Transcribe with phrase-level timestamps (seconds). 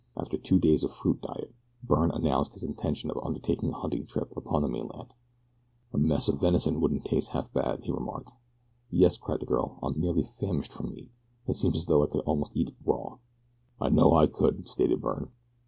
[0.17, 1.53] After two days of fruit diet,
[1.83, 5.13] Byrne announced his intention of undertaking a hunting trip upon the mainland.
[5.93, 8.31] "A mess of venison wouldn't taste half bad," he remarked.
[8.89, 11.11] "Yes," cried the girl, "I'm nearly famished for meat
[11.47, 13.19] it seems as though I could almost eat it raw."
[13.79, 15.27] "I know that I could," stated Billy.